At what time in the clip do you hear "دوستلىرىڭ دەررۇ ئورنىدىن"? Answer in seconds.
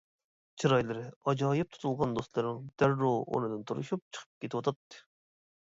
2.17-3.65